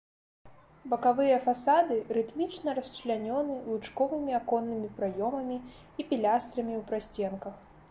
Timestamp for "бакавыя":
0.93-1.35